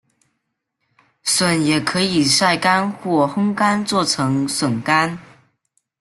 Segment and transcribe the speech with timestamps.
[1.21, 5.19] 笋也可以晒干或烘干做成笋干。